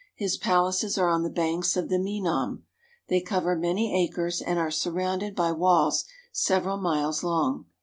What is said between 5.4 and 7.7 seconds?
walls several miles long.